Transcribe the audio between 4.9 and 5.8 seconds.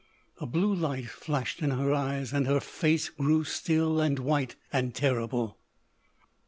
terrible.